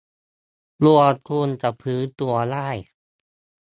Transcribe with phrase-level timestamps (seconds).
[0.81, 2.69] ดวงคุณจะฟื้นตัวได้